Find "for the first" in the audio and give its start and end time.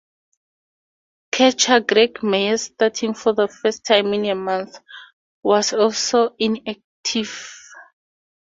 3.13-3.83